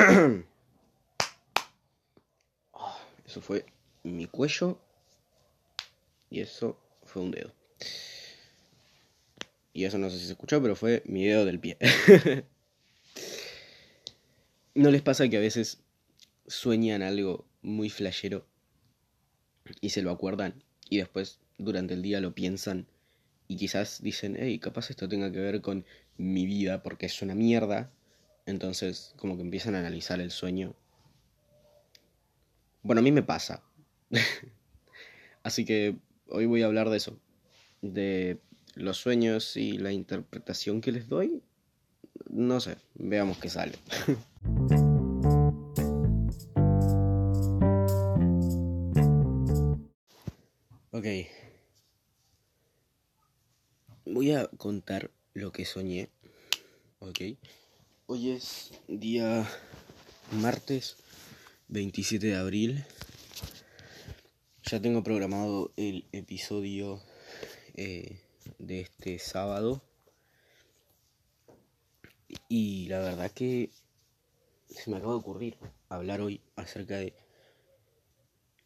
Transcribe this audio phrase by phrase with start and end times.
[2.72, 3.66] Ah, eso fue
[4.02, 4.78] mi cuello
[6.30, 7.52] y eso fue un dedo.
[9.72, 11.76] Y eso no sé si se escuchó, pero fue mi dedo del pie.
[14.74, 15.82] ¿No les pasa que a veces
[16.46, 18.46] sueñan algo muy flashero
[19.80, 22.86] y se lo acuerdan y después durante el día lo piensan
[23.48, 25.84] y quizás dicen, hey, capaz esto tenga que ver con
[26.16, 27.92] mi vida porque es una mierda?
[28.46, 30.74] Entonces como que empiezan a analizar el sueño.
[32.82, 33.62] Bueno, a mí me pasa.
[35.42, 35.96] Así que
[36.28, 37.18] hoy voy a hablar de eso,
[37.82, 38.38] de
[38.74, 41.42] los sueños y la interpretación que les doy.
[42.28, 43.78] No sé, veamos qué sale.
[50.92, 51.06] ok.
[54.06, 56.10] Voy a contar lo que soñé.
[56.98, 57.20] Ok.
[58.12, 59.48] Hoy es día
[60.32, 60.96] martes
[61.68, 62.84] 27 de abril
[64.64, 67.00] ya tengo programado el episodio
[67.76, 68.18] eh,
[68.58, 69.80] de este sábado.
[72.48, 73.70] Y la verdad que
[74.68, 75.56] se me acaba de ocurrir
[75.88, 77.14] hablar hoy acerca de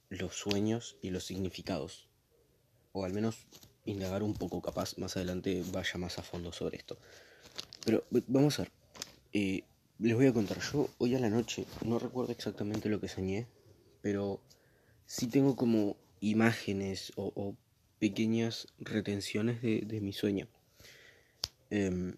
[0.09, 2.09] los sueños y los significados.
[2.93, 3.45] O al menos
[3.85, 6.97] indagar un poco, capaz más adelante vaya más a fondo sobre esto.
[7.85, 8.84] Pero vamos a ver.
[9.37, 9.65] Eh,
[9.99, 10.61] les voy a contar.
[10.61, 13.49] Yo hoy a la noche no recuerdo exactamente lo que soñé,
[14.01, 14.41] pero
[15.07, 17.57] sí tengo como imágenes o,
[17.99, 20.47] pequeñas retenciones de, mi sueño.
[21.71, 22.15] Em,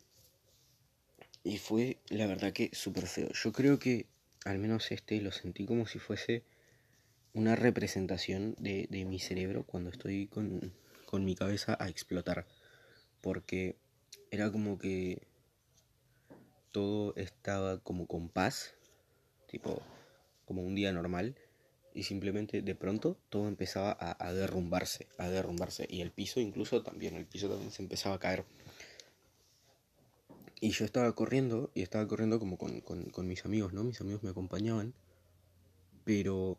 [1.43, 3.31] y fue la verdad que súper feo.
[3.33, 4.07] Yo creo que
[4.45, 6.43] al menos este lo sentí como si fuese
[7.33, 10.75] una representación de, mi cerebro cuando estoy con,
[11.07, 12.47] con mi cabeza a explotar.
[13.23, 13.77] Porque
[14.31, 15.23] era como que
[16.77, 18.75] todo estaba como con paz,
[19.47, 19.81] tipo
[20.45, 21.35] como un día normal
[21.95, 27.17] y simplemente de pronto todo empezaba a, derrumbarse, a derrumbarse y el piso incluso también,
[27.17, 28.45] el piso también se empezaba a caer.
[30.61, 33.83] Y yo estaba corriendo y estaba corriendo como con, mis amigos, ¿no?
[33.83, 34.93] Mis amigos me acompañaban,
[36.05, 36.59] pero,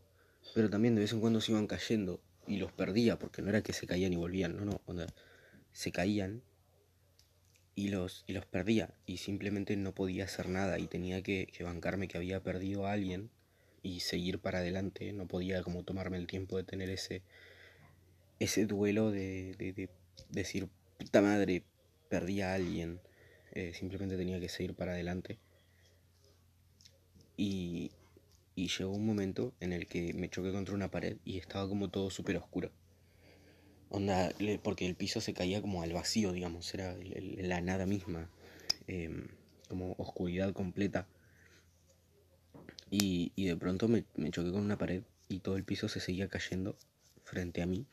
[0.56, 3.62] pero también de vez en cuando se iban cayendo y los perdía porque no era
[3.62, 5.06] que se caían y volvían, no, no,
[5.74, 6.42] se caían
[7.78, 12.08] y los, y los perdía y simplemente no podía hacer nada y tenía que, bancarme
[12.08, 13.30] que había perdido a alguien
[13.84, 15.14] y seguir para adelante.
[15.14, 17.22] No podía como tomarme el tiempo de tener ese,
[18.40, 19.90] ese duelo de, de,
[20.32, 21.62] decir, puta madre,
[22.10, 23.00] perdí a alguien.
[23.52, 25.38] Eh, simplemente tenía que seguir para adelante.
[27.38, 27.92] Y,
[28.56, 31.92] y llegó un momento en el que me choqué contra una pared y estaba como
[31.92, 32.72] todo súper oscuro.
[33.90, 34.32] Onda,
[34.64, 36.96] porque el piso se caía como al vacío, digamos, era
[37.38, 38.30] la nada misma,
[38.88, 39.28] em,
[39.70, 41.08] como oscuridad completa.
[42.90, 46.00] Y, y de pronto me, me choqué con una pared y todo el piso se
[46.00, 46.78] seguía cayendo
[47.24, 47.86] frente a mí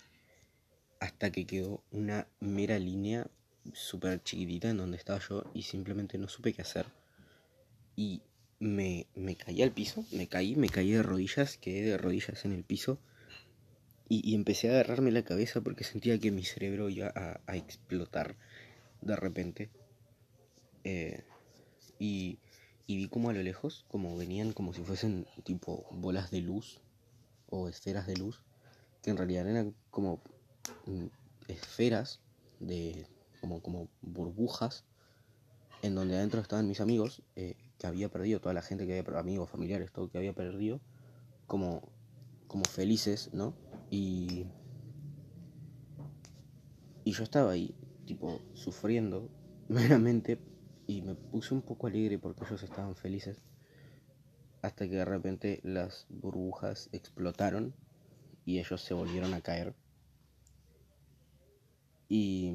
[1.05, 3.27] hasta que quedó una mera línea
[3.73, 6.87] súper chiquitita en donde estaba yo y simplemente no supe qué hacer.
[7.95, 8.23] Y
[8.59, 12.53] me, me caí al piso, me caí, me caí de rodillas, quedé de rodillas en
[12.53, 12.99] el piso
[14.09, 18.37] y, empecé a agarrarme la cabeza porque sentía que mi cerebro iba a, explotar
[19.01, 19.71] de repente.
[20.85, 21.25] Eh,
[21.99, 22.39] y
[22.87, 26.81] vi como a lo lejos, como venían como si fuesen tipo bolas de luz
[27.49, 28.43] o esferas de luz,
[29.03, 30.21] que en realidad eran como
[30.87, 31.07] mm,
[31.49, 32.21] esferas
[32.61, 33.07] de
[33.41, 34.85] como, como burbujas,
[35.83, 39.19] en donde adentro estaban mis amigos, eh, que había perdido, toda la gente que había,
[39.19, 40.81] amigos, familiares, todo que había perdido,
[41.47, 41.83] como,
[42.47, 43.55] como felices, ¿no?
[43.91, 44.47] Y,
[47.05, 47.75] y yo estaba ahí,
[48.07, 49.31] tipo, sufriendo
[49.69, 50.39] meramente
[50.87, 53.41] y me puse un poco alegre porque ellos estaban felices
[54.63, 57.75] hasta que de repente las burbujas explotaron
[58.47, 59.75] y ellos se volvieron a caer.
[62.09, 62.53] Y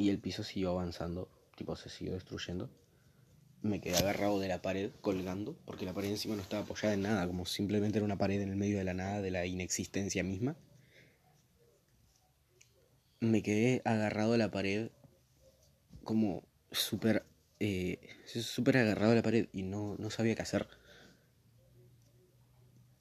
[0.00, 2.70] y el piso siguió avanzando tipo se siguió destruyendo
[3.62, 7.02] me quedé agarrado de la pared colgando porque la pared encima no estaba apoyada en
[7.02, 10.22] nada como simplemente era una pared en el medio de la nada de la inexistencia
[10.22, 10.56] misma
[13.20, 14.90] me quedé agarrado a la pared
[16.04, 16.42] como
[16.72, 17.24] súper
[17.60, 20.66] eh, súper agarrado a la pared y no, no sabía qué hacer.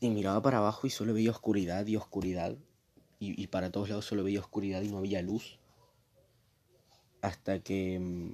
[0.02, 2.58] Y miraba para abajo y solo veía oscuridad y oscuridad.
[3.20, 5.60] Y, y, para todos lados solo veía oscuridad y no había luz.
[7.22, 8.32] Hasta que.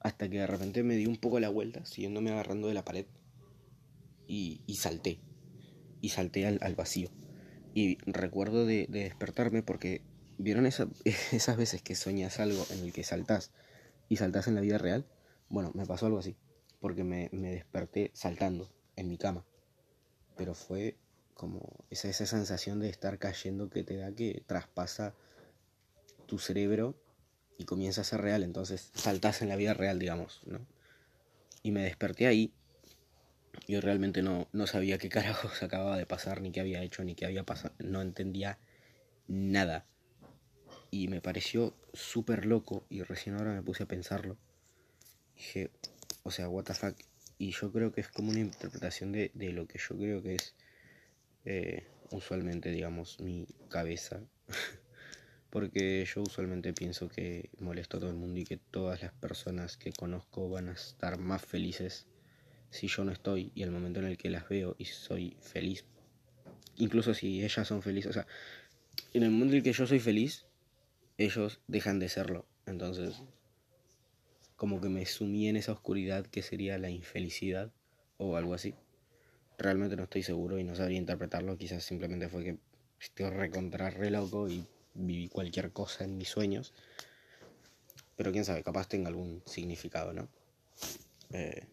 [0.00, 3.06] Hasta que de repente me di un poco la vuelta, siguiéndome agarrando de la pared.
[4.26, 5.20] Y, salté.
[6.00, 7.10] Y salté al, al, vacío.
[7.74, 10.02] Y recuerdo de, de despertarme porque.
[10.40, 10.88] ¿Vieron esa,
[11.32, 13.50] esas veces que soñas algo en el que saltás
[14.08, 15.06] y saltas en la vida real.
[15.48, 16.36] Bueno, me pasó algo así.
[16.80, 19.44] porque me, me desperté saltando en mi cama.
[20.36, 20.96] Pero fue
[21.34, 25.14] como esa, esa sensación de estar cayendo que te da que traspasa
[26.26, 26.94] tu cerebro
[27.58, 30.60] y comienza a ser real, entonces saltas en la vida real, digamos, ¿no?
[31.62, 32.54] Y me desperté ahí.
[33.66, 37.16] Yo realmente no, no sabía qué carajos acababa de pasar, ni qué había hecho, ni
[37.16, 37.74] qué había pasado.
[37.80, 38.58] No entendía
[39.26, 39.84] nada.
[40.90, 44.38] Y me pareció súper loco y recién ahora me puse a pensarlo.
[45.34, 45.70] Dije,
[46.22, 46.96] o sea, what the fuck.
[47.38, 50.36] Y yo creo que es como una interpretación de, de lo que yo creo que
[50.36, 50.54] es
[51.44, 54.20] eh, usualmente, digamos, mi cabeza.
[55.50, 59.76] Porque yo usualmente pienso que molesto a todo el mundo y que todas las personas
[59.76, 62.06] que conozco van a estar más felices
[62.70, 65.84] si yo no estoy y el momento en el que las veo y soy feliz.
[66.76, 68.10] Incluso si ellas son felices.
[68.10, 68.26] O sea,
[69.14, 70.46] en el momento en el que yo soy feliz,
[71.16, 72.46] ellos dejan de serlo.
[72.66, 73.22] Entonces,
[74.56, 77.72] como que me sumí en esa oscuridad que sería la infelicidad
[78.18, 78.74] o algo así.
[79.56, 81.56] Realmente no estoy seguro y no sabría interpretarlo.
[81.56, 82.58] Quizás simplemente fue que
[83.00, 84.66] estoy recontra re loco y
[84.98, 86.74] viví cualquier cosa en mis sueños.
[88.16, 90.28] Pero quién sabe, capaz tenga algún significado, ¿no?
[91.30, 91.66] Eh,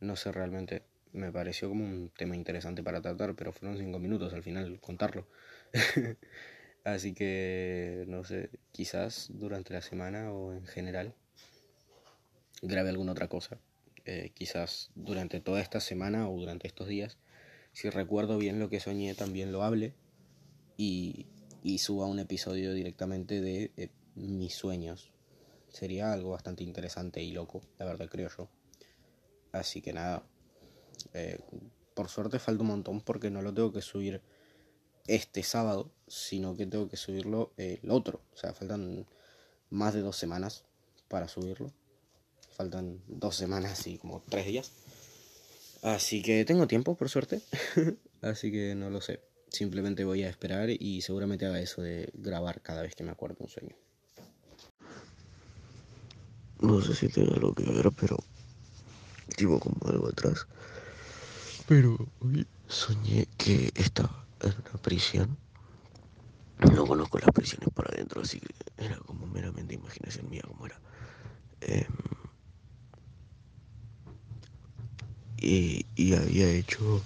[0.00, 0.82] no sé realmente.
[1.12, 5.26] Me pareció como un tema interesante para tratar, pero fueron cinco minutos al final contarlo.
[6.84, 11.14] Así que, no sé, quizás durante la semana o en general
[12.62, 13.58] grabe alguna otra cosa.
[14.06, 17.18] Eh, quizás durante toda esta semana o durante estos días,
[17.72, 19.94] si recuerdo bien lo que soñé, también lo hable
[20.80, 21.26] y,
[21.62, 25.12] y suba un episodio directamente de eh, mis sueños.
[25.68, 28.48] Sería algo bastante interesante y loco, la verdad creo yo.
[29.52, 30.24] Así que nada,
[31.12, 31.38] eh,
[31.92, 34.22] por suerte falta un montón porque no lo tengo que subir
[35.06, 38.22] este sábado, sino que tengo que subirlo el otro.
[38.32, 39.06] O sea, faltan
[39.68, 40.64] más de dos semanas
[41.08, 41.74] para subirlo.
[42.52, 44.72] Faltan dos semanas y como tres días.
[45.82, 47.42] Así que tengo tiempo, por suerte.
[48.22, 49.29] Así que no lo sé.
[49.50, 53.38] Simplemente voy a esperar y seguramente haga eso de grabar cada vez que me acuerdo
[53.40, 53.74] un sueño.
[56.60, 58.16] No sé si tiene algo que ver, pero
[59.36, 60.46] tipo como algo atrás.
[61.66, 65.36] Pero hoy soñé que estaba en una prisión.
[66.72, 70.78] No conozco las prisiones para adentro, así que era como meramente imaginación mía como era.
[71.62, 71.86] Eh,
[75.38, 77.02] y, y había hecho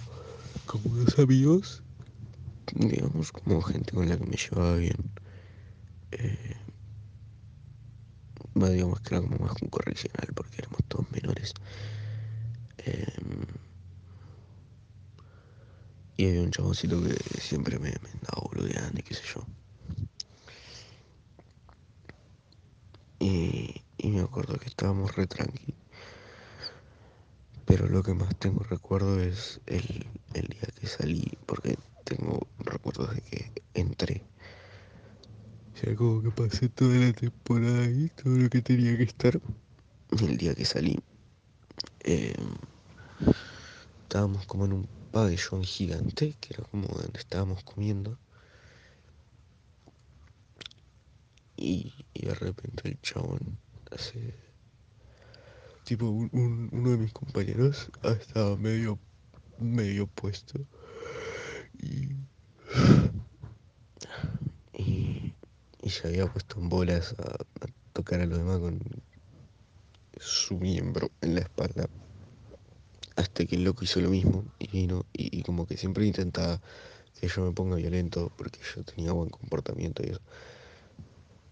[0.65, 1.81] como unos amigos
[2.73, 5.11] digamos, como gente con la que me llevaba bien.
[6.11, 6.55] Eh,
[8.55, 11.53] digamos que era como más un correccional porque éramos todos menores.
[12.77, 13.05] Eh,
[16.17, 19.45] y había un chaboncito que siempre me, me andaba boludeando y qué sé yo.
[23.19, 25.73] Y, me acuerdo que estábamos re tranqui.
[27.65, 33.13] Pero lo que más tengo recuerdo es el, el día que salí, porque tengo recuerdos
[33.13, 34.23] de que entré.
[35.73, 39.41] O sea, como que pasé toda la temporada ahí, todo lo que tenía que estar.
[40.11, 40.97] El día que salí,
[42.01, 42.33] eh,
[44.03, 48.17] estábamos como en un pabellón gigante, que era como donde estábamos comiendo.
[51.57, 53.57] Y, y de repente el chabón
[53.91, 54.35] hace...
[55.83, 58.97] Tipo, un, un, uno de mis compañeros estaba medio,
[59.59, 60.65] medio puesto
[61.81, 62.09] y,
[64.73, 67.37] y, se había puesto en bolas a,
[67.93, 68.79] tocar a los demás con
[70.19, 71.87] su miembro en la espalda.
[73.15, 76.59] Hasta que el loco hizo lo mismo y vino y, como que siempre intentaba
[77.19, 80.21] que yo me ponga violento porque yo tenía buen comportamiento y eso.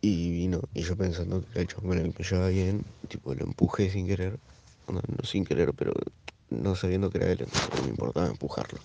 [0.01, 3.45] Y vino, y yo pensando que el chabón con el que llevaba bien, tipo lo
[3.45, 4.37] empujé sin querer,
[4.89, 5.93] no, no sin querer, pero
[6.49, 7.47] no sabiendo que era él,
[7.83, 8.79] me importaba empujarlo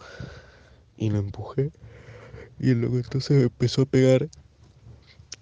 [0.98, 1.70] y lo empujé.
[2.58, 4.28] Y el loco entonces empezó a pegar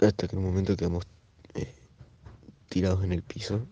[0.01, 1.05] hasta que un momento quedamos
[1.55, 1.75] eh,
[2.69, 3.67] tirados en el piso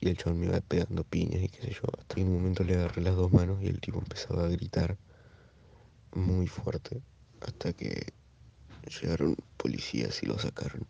[0.00, 1.82] y el chabón me iba pegando piñas y qué sé yo.
[1.98, 4.48] Hasta que en un momento le agarré las dos manos y el tipo empezaba a
[4.48, 4.98] gritar
[6.12, 7.00] muy fuerte
[7.40, 8.12] hasta que
[9.00, 10.86] llegaron policías y lo sacaron.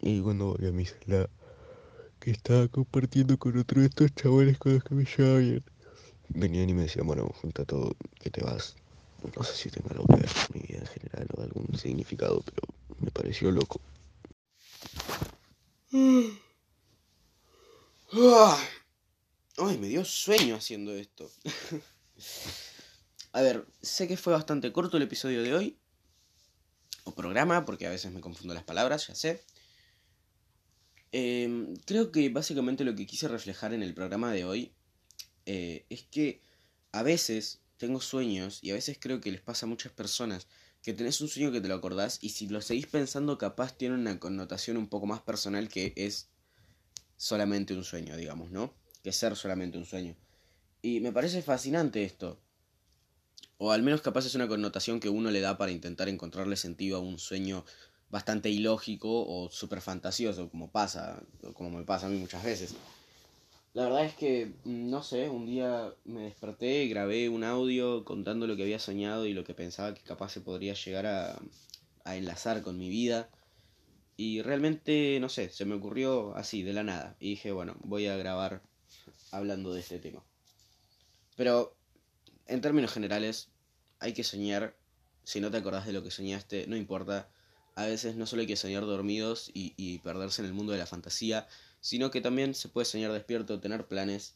[0.00, 1.28] Y cuando volví a mi celda,
[2.18, 5.62] que estaba compartiendo con otro de estos chavales con los que me llevaba bien
[6.28, 8.76] venían y me decían, bueno, junta todo, que te vas.
[9.36, 12.42] No sé si tenga algo que ver con mi vida en general o algún significado,
[12.42, 12.62] pero
[13.00, 13.80] me pareció loco.
[19.58, 21.30] Ay, me dio sueño haciendo esto.
[23.32, 25.78] A ver, sé que fue bastante corto el episodio de hoy.
[27.04, 29.44] O programa, porque a veces me confundo las palabras, ya sé.
[31.12, 34.75] Em, creo que básicamente lo que quise reflejar en el programa de hoy
[35.46, 36.42] eh, es que
[36.92, 40.46] a veces tengo sueños y a veces creo que les pasa a muchas personas
[40.82, 43.94] que tenés un sueño que te lo acordás y si lo seguís pensando capaz tiene
[43.94, 46.28] una connotación un poco más personal que es
[47.16, 48.74] solamente un sueño, digamos, ¿no?
[49.02, 50.14] Que ser solamente un sueño.
[50.82, 52.38] Y me parece fascinante esto.
[53.58, 56.98] O al menos capaz es una connotación que uno le da para intentar encontrarle sentido
[56.98, 57.64] a un sueño
[58.10, 61.22] bastante ilógico o súper fantasioso, como pasa,
[61.54, 62.74] como me pasa a mí muchas veces.
[63.76, 68.06] La verdad es que, mm, no sé, un día me desperté y grabé un audio
[68.06, 71.38] contando lo que había soñado y lo que pensaba que capaz se podría llegar a,
[72.04, 73.28] a enlazar con mi vida.
[74.16, 77.16] Y realmente, no sé, se me ocurrió así, de la nada.
[77.20, 78.62] Y dije, bueno, voy a grabar
[79.30, 80.24] hablando de este tema.
[81.36, 81.76] Pero,
[82.46, 83.50] en términos generales,
[83.98, 84.74] hay que soñar.
[85.22, 87.28] Si no te acordás de lo que soñaste, no importa
[87.76, 90.86] a veces no solo hay que soñar dormidos y, perderse en el mundo de la
[90.86, 91.46] fantasía,
[91.86, 94.34] sino que también se puede soñar despierto, tener planes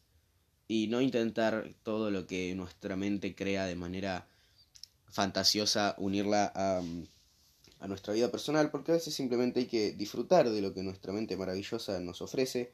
[0.68, 4.28] y no intentar todo lo que nuestra mente crea de manera
[5.08, 6.80] fantasiosa, unirla a,
[7.80, 11.12] a nuestra vida personal, porque a veces simplemente hay que disfrutar de lo que nuestra
[11.12, 12.72] mente maravillosa nos ofrece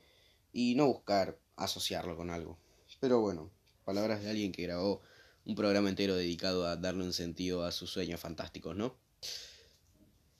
[0.53, 2.59] y no buscar asociarlo con algo.
[3.01, 3.51] Pero bueno,
[3.87, 5.01] palabras de alguien que grabó
[5.47, 8.95] un programa entero dedicado a darle un sentido a sus sueños fantásticos, ¿no?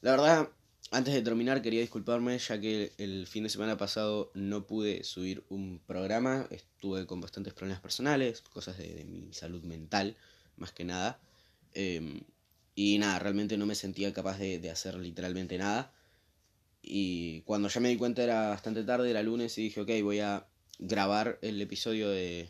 [0.03, 0.51] La verdad,
[0.91, 5.45] antes de terminar quería disculparme ya que el fin de semana pasado no pude subir
[5.49, 10.17] un programa, estuve con bastantes problemas personales, cosas de, mi salud mental,
[10.57, 11.19] más que nada.
[11.75, 12.23] Em,
[12.75, 15.93] y nada, realmente no me sentía capaz de, hacer literalmente nada.
[16.83, 20.21] Y cuando ya me di cuenta era bastante tarde, era lunes y dije, ok, voy
[20.21, 20.47] a
[20.79, 22.49] grabar el episodio de,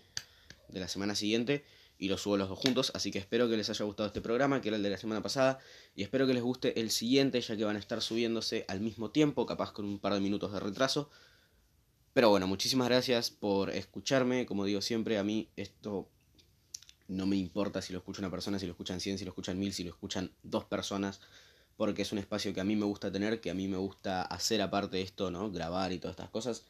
[0.69, 1.65] de la semana siguiente
[1.99, 2.93] y los subo los dos juntos.
[2.95, 5.23] Así que espero que les haya gustado este programa, que era el de la semana
[5.23, 5.59] pasada.
[5.95, 9.11] Y espero que les guste el siguiente, ya que van a estar subiéndose al mismo
[9.11, 11.11] tiempo, capaz con un par de minutos de retraso.
[12.13, 14.47] Pero bueno, muchísimas gracias por escucharme.
[14.47, 16.09] Como digo siempre, a mí esto
[17.09, 19.59] no me importa si lo escucha una persona, si lo escuchan 100, si lo escuchan
[19.59, 21.21] 1000, si lo escuchan dos personas.
[21.77, 24.23] Porque es un espacio que a mí me gusta tener, que a mí me gusta
[24.23, 25.51] hacer aparte de esto, ¿no?
[25.51, 26.65] Grabar y todas estas cosas.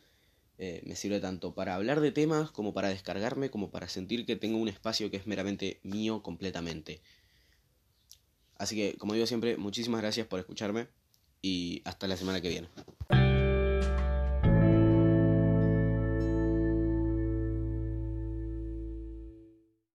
[0.59, 4.37] Eh, me sirve tanto para hablar de temas como para descargarme, como para sentir que
[4.37, 7.01] tengo un espacio que es meramente mío completamente.
[8.59, 10.89] Así que, como digo siempre, muchísimas gracias por escucharme
[11.43, 12.69] y hasta la semana que viene.